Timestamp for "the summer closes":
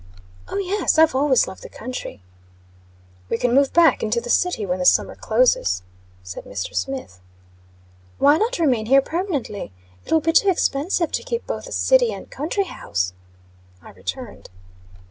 4.79-5.83